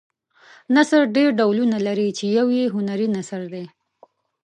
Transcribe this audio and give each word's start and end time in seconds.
نثر 0.75 1.01
ډېر 1.15 1.29
ډولونه 1.39 1.77
لري 1.87 2.09
چې 2.17 2.25
یو 2.37 2.47
یې 2.57 2.65
هنري 2.73 3.07
نثر 3.17 3.41
دی. 3.53 3.65